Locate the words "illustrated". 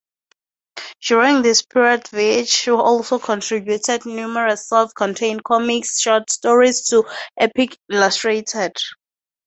7.87-8.73